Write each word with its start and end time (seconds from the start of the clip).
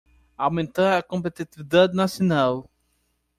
Aumentar 0.35 0.97
a 0.97 1.03
competitividade 1.03 1.95
nacional 1.95 2.67